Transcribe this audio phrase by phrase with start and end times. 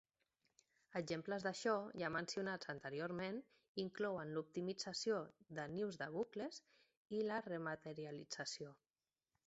[0.99, 3.37] Exemples d'això, ja mencionats anteriorment,
[3.85, 5.21] inclouen l'optimització
[5.61, 6.61] de nius de bucles
[7.19, 8.79] i la rematerialització.